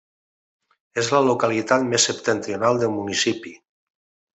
[1.01, 3.59] És la localitat més septentrional del municipi.